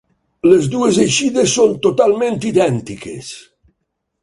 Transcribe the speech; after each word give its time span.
Les 0.45 0.63
dues 0.75 0.97
eixides 1.03 1.53
són 1.59 1.77
totalment 1.85 2.41
idèntiques. 2.55 3.33